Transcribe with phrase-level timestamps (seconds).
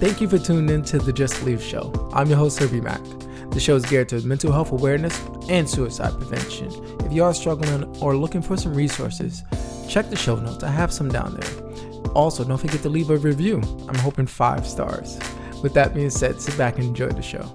[0.00, 1.92] Thank you for tuning in to the Just Believe Show.
[2.14, 3.02] I'm your host, Herbie Mack.
[3.50, 6.72] The show is geared to mental health awareness and suicide prevention.
[7.04, 9.42] If you are struggling or looking for some resources,
[9.90, 10.64] check the show notes.
[10.64, 12.12] I have some down there.
[12.14, 13.60] Also, don't forget to leave a review.
[13.88, 15.18] I'm hoping five stars.
[15.62, 17.54] With that being said, sit back and enjoy the show.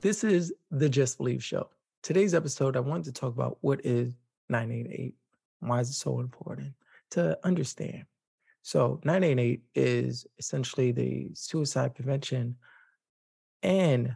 [0.00, 1.68] This is the Just Believe Show.
[2.02, 4.16] Today's episode, I wanted to talk about what is
[4.48, 5.14] 988.
[5.60, 6.72] Why is it so important
[7.10, 8.06] to understand?
[8.62, 12.56] So 988 is essentially the suicide prevention
[13.62, 14.14] and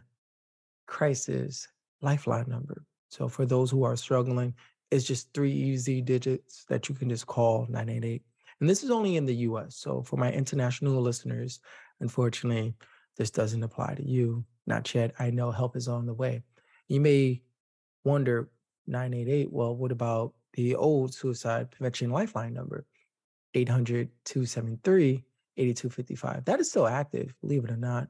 [0.85, 1.67] crisis
[2.01, 2.83] lifeline number.
[3.09, 4.53] So for those who are struggling,
[4.91, 8.21] it's just three easy digits that you can just call 988.
[8.59, 9.75] And this is only in the US.
[9.75, 11.59] So for my international listeners,
[11.99, 12.75] unfortunately,
[13.17, 14.45] this doesn't apply to you.
[14.67, 15.13] Not yet.
[15.19, 16.41] I know help is on the way.
[16.87, 17.41] You may
[18.03, 18.49] wonder
[18.87, 22.85] 988, well, what about the old suicide prevention lifeline number?
[23.55, 25.23] 800 273
[25.57, 26.45] 8255.
[26.45, 28.07] That is still active, believe it or not.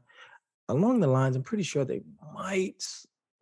[0.67, 2.01] Along the lines, I'm pretty sure they
[2.33, 2.83] might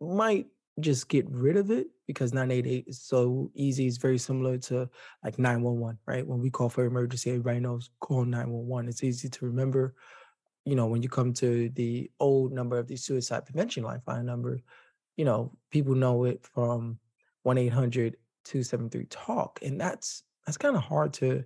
[0.00, 0.46] might
[0.80, 3.86] just get rid of it because 988 is so easy.
[3.86, 4.88] It's very similar to
[5.22, 6.26] like 911, right?
[6.26, 8.88] When we call for emergency, everybody knows call 911.
[8.88, 9.94] It's easy to remember.
[10.66, 14.60] You know, when you come to the old number of the suicide prevention lifeline number,
[15.16, 16.98] you know, people know it from
[17.44, 19.58] 1 800 273 talk.
[19.62, 21.44] And that's that's kind of hard to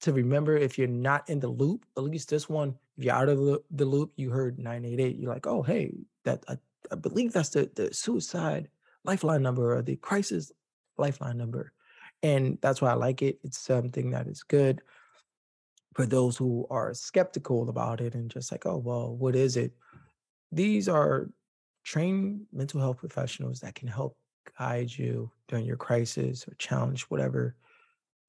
[0.00, 1.84] to remember if you're not in the loop.
[1.96, 5.16] At least this one, if you're out of the, the loop, you heard 988.
[5.16, 5.92] You're like, oh, hey,
[6.24, 6.58] that I,
[6.90, 8.68] I believe that's the, the suicide
[9.04, 10.52] lifeline number or the crisis
[10.96, 11.72] lifeline number.
[12.22, 13.38] And that's why I like it.
[13.44, 14.82] It's something that is good
[15.94, 19.72] for those who are skeptical about it and just like, oh, well, what is it?
[20.52, 21.28] These are
[21.84, 24.16] trained mental health professionals that can help
[24.58, 27.56] guide you during your crisis or challenge, whatever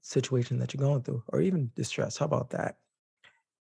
[0.02, 2.18] situation that you're going through or even distress.
[2.18, 2.78] How about that?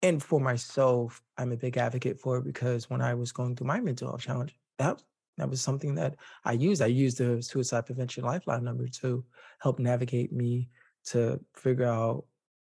[0.03, 3.67] And for myself, I'm a big advocate for it because when I was going through
[3.67, 5.01] my mental health challenge, that
[5.37, 6.81] that was something that I used.
[6.81, 9.23] I used the suicide prevention lifeline number to
[9.59, 10.69] help navigate me
[11.05, 12.25] to figure out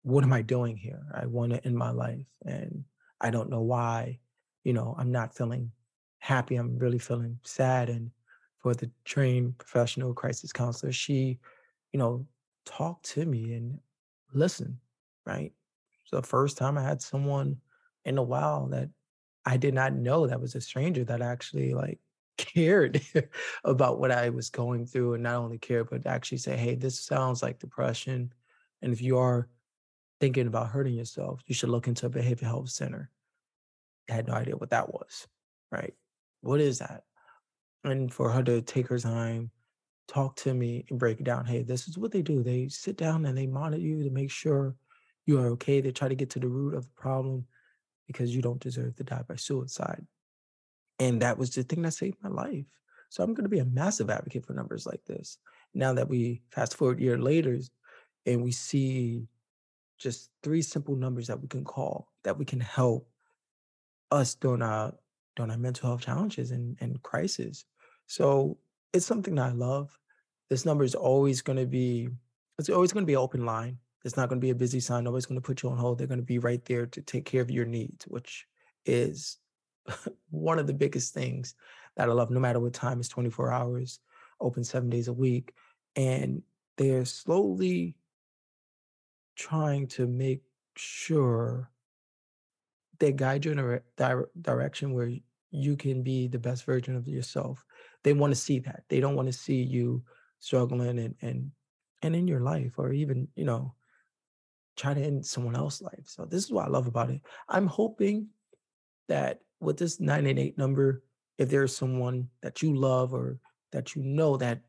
[0.03, 1.03] what am I doing here?
[1.14, 2.84] I want to end my life and
[3.20, 4.19] I don't know why,
[4.62, 5.72] you know, I'm not feeling
[6.19, 6.56] happy.
[6.56, 7.88] I'm really feeling sad.
[7.88, 8.10] And
[8.59, 11.38] for the trained professional crisis counselor, she,
[11.93, 12.26] you know,
[12.64, 13.78] talk to me and
[14.32, 14.78] listen,
[15.26, 15.52] right?
[16.04, 17.58] So the first time I had someone
[18.04, 18.91] in a while that
[19.47, 21.98] I did not know that was a stranger that actually like
[22.38, 23.00] cared
[23.64, 27.00] about what I was going through and not only cared, but actually say, hey, this
[27.00, 28.32] sounds like depression.
[28.82, 29.48] And if you are
[30.20, 33.10] thinking about hurting yourself, you should look into a behavioral health center.
[34.10, 35.26] I had no idea what that was,
[35.70, 35.94] right?
[36.41, 37.04] What is that?
[37.84, 39.50] And for her to take her time
[40.06, 41.47] talk to me and break it down.
[41.47, 42.42] Hey, this is what they do.
[42.42, 44.75] They sit down and they monitor you to make sure
[45.26, 45.81] you are okay.
[45.81, 47.47] They try to get to the root of the problem
[48.06, 50.06] because you don't deserve to die by suicide.
[50.98, 52.66] And that was the thing that saved my life.
[53.09, 55.38] So I'm going to be a massive advocate for numbers like this.
[55.72, 57.59] Now that we fast forward a year later
[58.26, 59.26] and we see
[59.98, 63.09] just three simple numbers that we can call that we can help
[64.10, 64.93] us during our
[65.37, 67.64] during our mental health challenges and, and crisis.
[68.06, 68.59] So
[68.94, 69.99] it's something that I love.
[70.49, 72.09] This number is always going to be,
[72.59, 73.78] it's always going to be an open line.
[74.05, 75.05] It's not going to be a busy sign.
[75.05, 75.99] Nobody's going to put you on hold.
[75.99, 78.47] They're going to be right there to take care of your needs, which
[78.87, 79.38] is
[80.31, 81.55] one of the biggest things
[81.97, 82.31] that I love.
[82.31, 83.99] No matter what time, it's 24 hours,
[84.41, 85.53] open seven days a week.
[85.97, 86.43] And
[86.76, 87.97] they're slowly
[89.37, 90.43] trying to make
[90.76, 91.71] sure
[93.00, 95.12] they guide you in a dire- direction where
[95.50, 97.65] you can be the best version of yourself
[98.04, 98.84] they want to see that.
[98.88, 100.04] They don't want to see you
[100.38, 101.50] struggling and and
[102.03, 103.75] and in your life or even, you know,
[104.76, 106.04] try to end someone else's life.
[106.04, 107.20] So this is what I love about it.
[107.48, 108.28] I'm hoping
[109.09, 111.03] that with this 988 number,
[111.38, 113.38] if there's someone that you love or
[113.72, 114.60] that you know that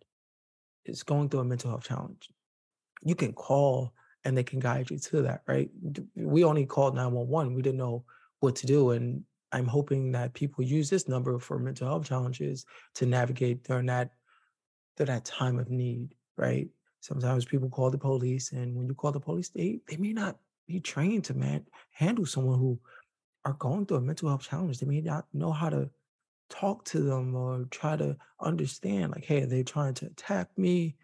[0.86, 2.30] is going through a mental health challenge,
[3.04, 3.94] you can call
[4.24, 5.70] and they can guide you to that, right?
[6.16, 7.54] We only called 911.
[7.54, 8.06] We didn't know
[8.40, 8.92] what to do.
[8.92, 9.24] And
[9.56, 12.66] I'm hoping that people use this number for mental health challenges
[12.96, 14.12] to navigate during that
[14.98, 16.68] during that time of need, right?
[17.00, 20.38] Sometimes people call the police, and when you call the police, they they may not
[20.68, 22.80] be trained to man handle someone who
[23.46, 24.80] are going through a mental health challenge.
[24.80, 25.90] They may not know how to
[26.50, 30.96] talk to them or try to understand, like, hey, they're they trying to attack me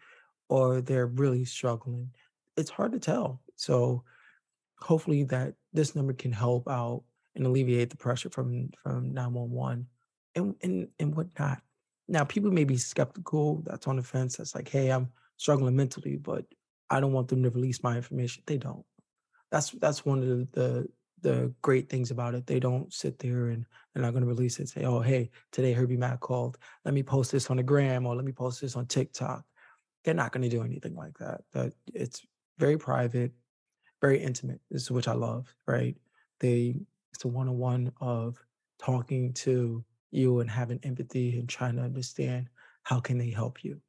[0.48, 2.10] or they're really struggling?
[2.58, 3.40] It's hard to tell.
[3.56, 4.04] So
[4.78, 9.86] hopefully that this number can help out and alleviate the pressure from from 911
[10.34, 11.62] and and and whatnot.
[12.08, 13.62] Now, people may be skeptical.
[13.64, 14.36] That's on the fence.
[14.36, 16.44] That's like, hey, I'm struggling mentally, but
[16.90, 18.42] I don't want them to release my information.
[18.46, 18.84] They don't.
[19.50, 20.88] That's that's one of the the,
[21.22, 22.46] the great things about it.
[22.46, 23.64] They don't sit there and
[23.94, 24.68] they're not going to release it.
[24.68, 26.58] Say, oh, hey, today Herbie Mack called.
[26.84, 29.44] Let me post this on the gram or let me post this on TikTok.
[30.04, 31.42] They're not going to do anything like that.
[31.52, 32.26] But it's
[32.58, 33.32] very private,
[34.00, 34.60] very intimate.
[34.70, 35.54] This is which I love.
[35.66, 35.96] Right?
[36.40, 36.76] They
[37.12, 38.38] it's a one on one of
[38.78, 42.48] talking to you and having empathy and trying to understand
[42.82, 43.80] how can they help you.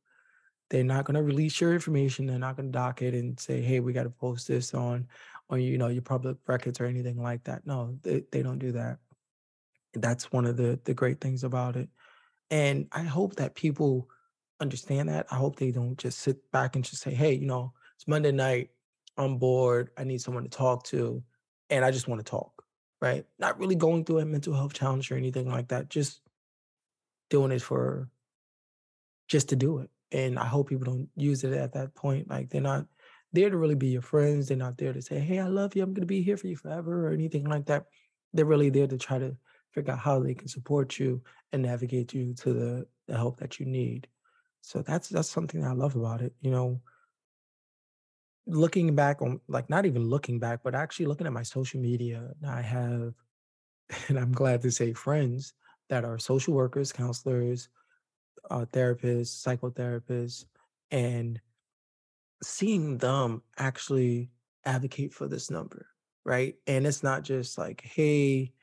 [0.70, 2.26] They're not going to release your information.
[2.26, 5.08] They're not going to dock it and say, "Hey, we got to post this on
[5.50, 7.66] or you know your public records or anything like that.
[7.66, 8.98] No, they, they don't do that.
[9.94, 11.90] That's one of the the great things about it.
[12.50, 14.10] And I hope that people
[14.60, 15.28] understand that.
[15.32, 18.32] I hope they don't just sit back and just say, hey, you know, it's Monday
[18.32, 18.70] night.
[19.18, 19.92] I'm bored.
[19.98, 21.24] I need someone to talk to.
[21.70, 22.63] And I just want to talk,
[23.04, 23.26] right?
[23.38, 25.90] Not really going through a mental health challenge or anything like that.
[25.90, 26.22] Just
[27.30, 28.08] doing it for
[29.28, 29.90] just to do it.
[30.14, 32.30] And I hope people don't use it at that point.
[32.30, 32.86] Like they're not
[33.34, 34.48] there to really be your friends.
[34.48, 35.84] They're not there to say, hey, I love you.
[35.84, 37.88] I'm going to be here for you forever or anything like that.
[38.32, 39.36] They're really there to try to
[39.72, 41.22] figure out how they can support you
[41.52, 44.08] and navigate you to the, the help that you need.
[44.62, 46.34] So that's that's something I love about it.
[46.40, 46.80] You know,
[48.46, 52.32] looking back on like not even looking back, but actually looking at my social media,
[52.48, 53.14] I have,
[54.08, 55.54] and I'm glad to say friends
[55.90, 57.70] that are social workers, counselors,
[58.50, 60.46] uh, therapists, psychotherapists,
[60.92, 61.40] and
[62.42, 64.30] seeing them actually
[64.66, 65.88] advocate for this number,
[66.26, 66.56] right?
[66.68, 68.54] And it's not just like, hey,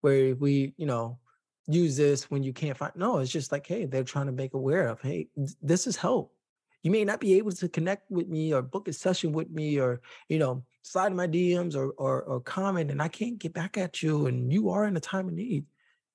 [0.00, 1.18] where we, you know,
[1.66, 2.92] use this when you can't find.
[2.96, 5.28] No, it's just like, hey, they're trying to make aware of, hey,
[5.60, 6.34] this is help.
[6.82, 9.78] You may not be able to connect with me or book a session with me
[9.78, 13.78] or, you know, slide my DMs or, or, or comment and I can't get back
[13.78, 15.64] at you and you are in a time of need.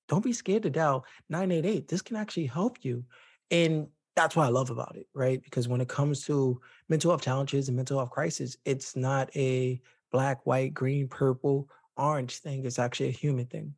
[0.08, 1.88] Don't be scared to dial 988.
[1.88, 3.04] This can actually help you.
[3.50, 5.42] And that's what I love about it, right?
[5.42, 9.80] Because when it comes to mental health challenges and mental health crisis, it's not a
[10.10, 12.64] black, white, green, purple, orange thing.
[12.64, 13.74] It's actually a human thing.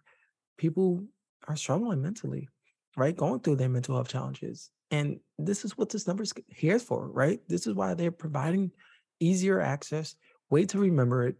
[0.56, 1.04] People
[1.48, 2.48] are struggling mentally,
[2.96, 3.16] right?
[3.16, 4.70] Going through their mental health challenges.
[4.90, 7.40] And this is what this number is here for, right?
[7.48, 8.72] This is why they're providing
[9.20, 10.16] easier access,
[10.50, 11.36] way to remember it,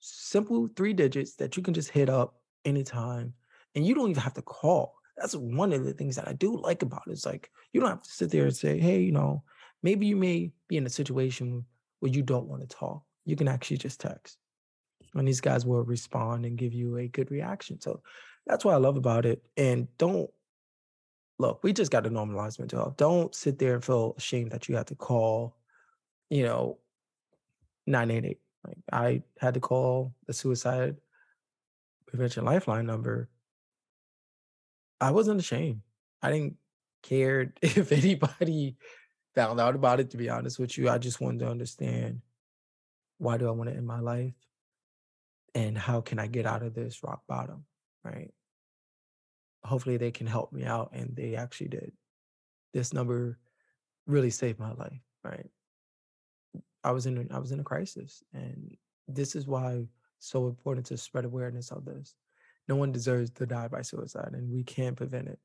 [0.00, 2.34] simple three digits that you can just hit up
[2.64, 3.34] anytime.
[3.74, 6.56] And you don't even have to call that's one of the things that I do
[6.56, 7.12] like about it.
[7.12, 9.42] It's like you don't have to sit there and say, hey, you know,
[9.82, 11.64] maybe you may be in a situation
[12.00, 13.02] where you don't want to talk.
[13.24, 14.38] You can actually just text.
[15.14, 17.80] And these guys will respond and give you a good reaction.
[17.80, 18.02] So
[18.46, 19.42] that's what I love about it.
[19.56, 20.30] And don't
[21.38, 22.96] look, we just got to normalize mental health.
[22.96, 25.56] Don't sit there and feel ashamed that you have to call,
[26.30, 26.78] you know,
[27.86, 28.38] 988.
[28.66, 30.96] Like I had to call the suicide
[32.06, 33.28] prevention lifeline number
[35.00, 35.82] I wasn't ashamed.
[36.22, 36.56] I didn't
[37.02, 38.76] care if anybody
[39.34, 40.88] found out about it, to be honest with you.
[40.88, 42.20] I just wanted to understand
[43.18, 44.34] why do I want to end my life?
[45.54, 47.64] And how can I get out of this rock bottom?
[48.04, 48.32] Right.
[49.64, 50.90] Hopefully they can help me out.
[50.92, 51.92] And they actually did.
[52.72, 53.38] This number
[54.06, 55.00] really saved my life.
[55.24, 55.46] Right.
[56.84, 58.22] I was in a, I was in a crisis.
[58.32, 58.76] And
[59.06, 59.88] this is why it's
[60.18, 62.14] so important to spread awareness of this
[62.68, 65.38] no one deserves to die by suicide and we can't prevent it.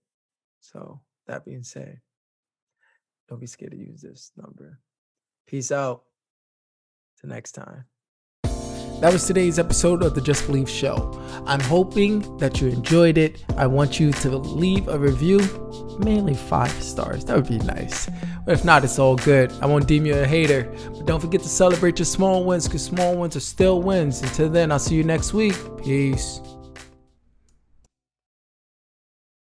[0.59, 2.01] So, that being said,
[3.29, 4.79] don't be scared to use this number.
[5.47, 6.03] Peace out.
[7.19, 7.85] Till next time.
[9.03, 11.21] That was today's episode of the Just Believe Show.
[11.45, 13.43] I'm hoping that you enjoyed it.
[13.57, 15.39] I want you to leave a review,
[15.99, 17.25] mainly five stars.
[17.25, 18.09] That would be nice.
[18.45, 19.51] But if not, it's all good.
[19.61, 20.73] I won't deem you a hater.
[20.85, 24.21] But don't forget to celebrate your small wins because small wins are still wins.
[24.21, 25.57] Until then, I'll see you next week.
[25.83, 26.39] Peace.